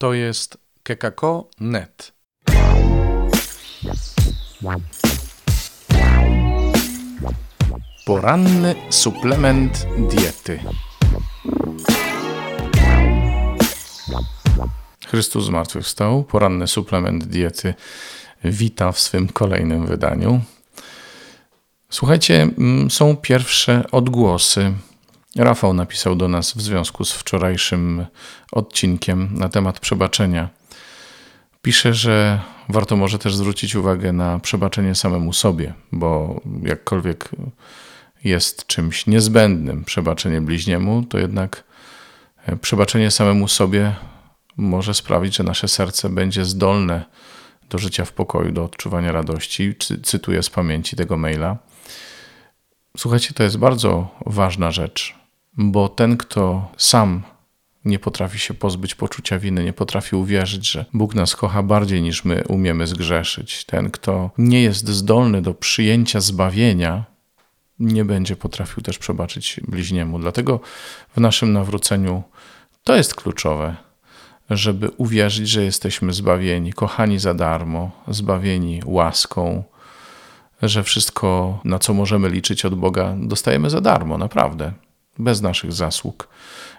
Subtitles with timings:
[0.00, 2.12] To jest kekako.net.
[8.06, 10.60] Poranny suplement diety.
[15.06, 16.24] Chrystus zmartwychwstał.
[16.24, 17.74] Poranny suplement diety
[18.44, 20.40] wita w swym kolejnym wydaniu.
[21.90, 24.72] Słuchajcie, mm, są pierwsze odgłosy.
[25.36, 28.06] Rafał napisał do nas w związku z wczorajszym
[28.52, 30.48] odcinkiem na temat przebaczenia.
[31.62, 37.28] Pisze, że warto może też zwrócić uwagę na przebaczenie samemu sobie, bo jakkolwiek
[38.24, 41.64] jest czymś niezbędnym przebaczenie bliźniemu, to jednak
[42.60, 43.94] przebaczenie samemu sobie
[44.56, 47.04] może sprawić, że nasze serce będzie zdolne
[47.70, 49.74] do życia w pokoju, do odczuwania radości.
[50.02, 51.56] Cytuję z pamięci tego maila.
[52.96, 55.19] Słuchajcie, to jest bardzo ważna rzecz,
[55.60, 57.22] bo ten, kto sam
[57.84, 62.24] nie potrafi się pozbyć poczucia winy, nie potrafi uwierzyć, że Bóg nas kocha bardziej niż
[62.24, 67.04] my umiemy zgrzeszyć, ten, kto nie jest zdolny do przyjęcia zbawienia,
[67.78, 70.18] nie będzie potrafił też przebaczyć bliźniemu.
[70.18, 70.60] Dlatego
[71.16, 72.22] w naszym nawróceniu
[72.84, 73.76] to jest kluczowe,
[74.50, 79.64] żeby uwierzyć, że jesteśmy zbawieni, kochani za darmo, zbawieni łaską,
[80.62, 84.72] że wszystko, na co możemy liczyć od Boga, dostajemy za darmo, naprawdę,
[85.20, 86.28] bez naszych zasług.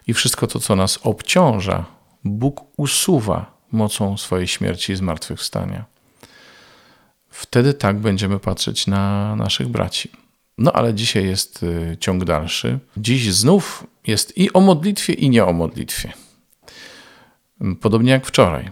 [0.07, 1.85] I wszystko to, co nas obciąża,
[2.23, 5.85] Bóg usuwa mocą swojej śmierci i zmartwychwstania.
[7.29, 10.11] Wtedy tak będziemy patrzeć na naszych braci.
[10.57, 12.79] No ale dzisiaj jest y, ciąg dalszy.
[12.97, 16.13] Dziś znów jest i o modlitwie, i nie o modlitwie.
[17.81, 18.71] Podobnie jak wczoraj.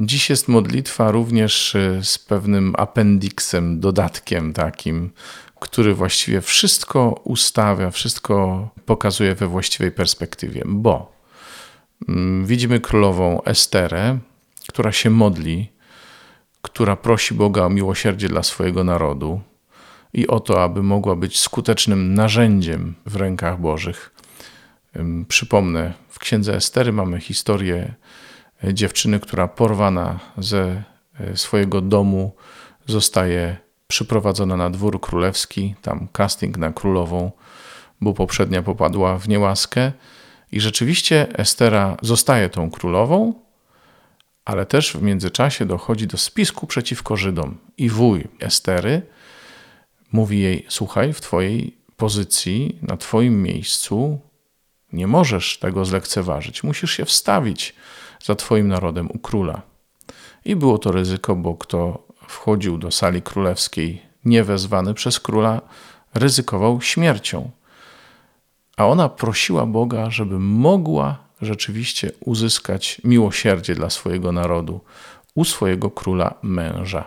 [0.00, 5.10] Dziś jest modlitwa również y, z pewnym appendixem, dodatkiem takim,
[5.60, 11.12] który właściwie wszystko ustawia, wszystko pokazuje we właściwej perspektywie, bo
[12.08, 14.18] mm, widzimy królową Esterę,
[14.68, 15.72] która się modli,
[16.62, 19.40] która prosi Boga o miłosierdzie dla swojego narodu
[20.12, 24.14] i o to, aby mogła być skutecznym narzędziem w rękach Bożych.
[25.28, 27.94] Przypomnę, w księdze Estery mamy historię
[28.72, 30.82] dziewczyny, która porwana ze
[31.20, 32.32] e, swojego domu
[32.86, 37.30] zostaje przyprowadzona na dwór królewski, tam casting na królową,
[38.00, 39.92] bo poprzednia popadła w niełaskę.
[40.52, 43.34] I rzeczywiście Estera zostaje tą królową,
[44.44, 47.58] ale też w międzyczasie dochodzi do spisku przeciwko Żydom.
[47.76, 49.02] I wuj Estery
[50.12, 54.20] mówi jej: Słuchaj, w twojej pozycji, na twoim miejscu
[54.92, 56.62] nie możesz tego zlekceważyć.
[56.62, 57.74] Musisz się wstawić
[58.24, 59.62] za Twoim narodem u króla.
[60.44, 65.60] I było to ryzyko, bo kto wchodził do sali królewskiej niewezwany przez króla,
[66.14, 67.50] ryzykował śmiercią.
[68.76, 74.80] A ona prosiła Boga, żeby mogła rzeczywiście uzyskać miłosierdzie dla swojego narodu
[75.34, 77.04] u swojego króla męża.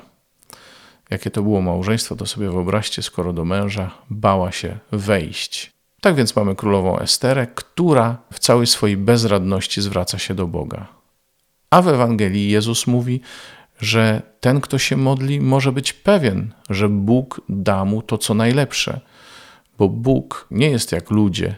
[1.09, 5.71] Jakie to było małżeństwo, to sobie wyobraźcie, skoro do męża bała się wejść.
[6.01, 10.96] Tak więc mamy królową Esterę, która w całej swojej bezradności zwraca się do Boga.
[11.69, 13.21] A w Ewangelii Jezus mówi,
[13.79, 18.99] że ten, kto się modli, może być pewien, że Bóg da mu to, co najlepsze,
[19.77, 21.55] bo Bóg nie jest jak ludzie,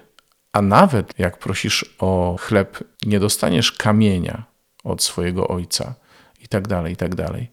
[0.53, 4.43] a nawet jak prosisz o chleb, nie dostaniesz kamienia
[4.83, 5.95] od swojego ojca,
[6.43, 7.51] i tak dalej, i tak dalej.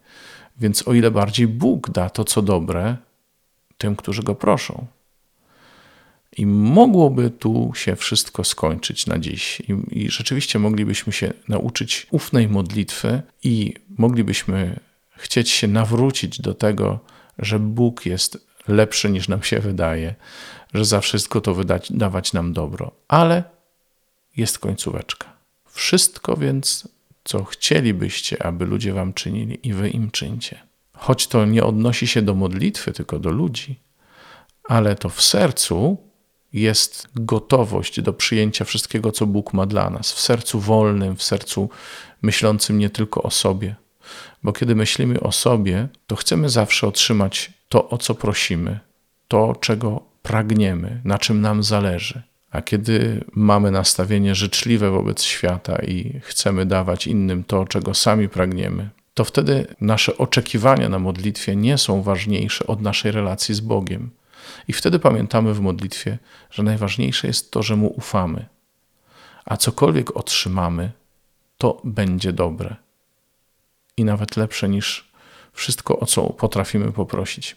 [0.59, 2.97] Więc o ile bardziej Bóg da to, co dobre,
[3.79, 4.87] tym, którzy go proszą.
[6.37, 9.61] I mogłoby tu się wszystko skończyć na dziś.
[9.61, 14.81] I, I, rzeczywiście moglibyśmy się nauczyć ufnej modlitwy i moglibyśmy
[15.17, 16.99] chcieć się nawrócić do tego,
[17.39, 20.15] że Bóg jest lepszy niż nam się wydaje,
[20.75, 22.93] że za wszystko to wydać, dawać nam dobro.
[23.09, 23.45] Ale
[24.37, 25.33] jest końcóweczka.
[25.69, 26.89] Wszystko więc,
[27.25, 30.59] co chcielibyście, aby ludzie wam czynili, i wy im czyńcie.
[30.93, 33.81] Choć to nie odnosi się do modlitwy, tylko do ludzi,
[34.65, 36.07] ale to w sercu
[36.53, 41.71] jest gotowość do przyjęcia wszystkiego, co Bóg ma dla nas, w sercu wolnym, w sercu
[42.23, 43.75] myślącym nie tylko o sobie.
[44.43, 48.79] Bo kiedy myślimy o sobie, to chcemy zawsze otrzymać to, o co prosimy,
[49.29, 52.23] to, czego pragniemy, na czym nam zależy.
[52.51, 58.89] A kiedy mamy nastawienie życzliwe wobec świata i chcemy dawać innym to, czego sami pragniemy,
[59.15, 64.11] to wtedy nasze oczekiwania na modlitwie nie są ważniejsze od naszej relacji z Bogiem.
[64.69, 66.19] I wtedy pamiętamy w modlitwie,
[66.51, 68.47] że najważniejsze jest to, że Mu ufamy.
[69.45, 70.93] A cokolwiek otrzymamy,
[71.59, 72.77] to będzie dobre.
[73.97, 75.11] I nawet lepsze niż
[75.53, 77.57] wszystko, o co potrafimy poprosić.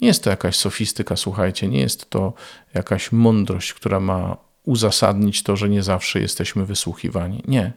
[0.00, 2.32] Nie jest to jakaś sofistyka, słuchajcie, nie jest to
[2.74, 7.42] jakaś mądrość, która ma uzasadnić to, że nie zawsze jesteśmy wysłuchiwani.
[7.48, 7.72] Nie.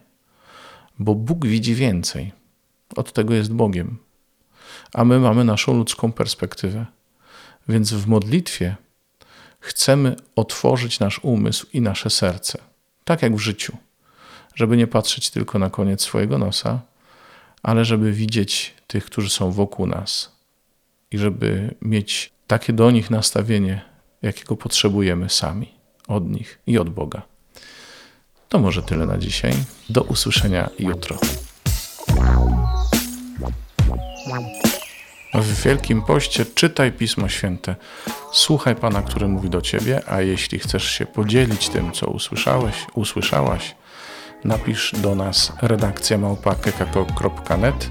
[0.98, 2.32] bo Bóg widzi więcej.
[2.96, 3.98] Od tego jest Bogiem.
[4.92, 6.86] A my mamy naszą ludzką perspektywę.
[7.68, 8.76] Więc w modlitwie
[9.60, 12.58] chcemy otworzyć nasz umysł i nasze serce,
[13.04, 13.76] tak jak w życiu,
[14.54, 16.80] żeby nie patrzeć tylko na koniec swojego nosa,
[17.62, 20.32] ale żeby widzieć tych, którzy są wokół nas
[21.10, 23.80] i żeby mieć takie do nich nastawienie,
[24.22, 25.74] jakiego potrzebujemy sami
[26.08, 27.22] od nich i od Boga.
[28.48, 29.52] To może tyle na dzisiaj.
[29.90, 31.18] Do usłyszenia jutro.
[35.40, 37.76] W Wielkim Poście czytaj Pismo Święte,
[38.32, 43.74] słuchaj Pana, który mówi do Ciebie, a jeśli chcesz się podzielić tym, co usłyszałeś, usłyszałaś,
[44.44, 47.90] napisz do nas redakcja małpa.kekako.net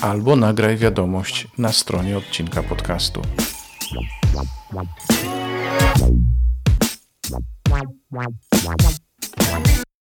[0.00, 3.22] albo nagraj wiadomość na stronie odcinka podcastu.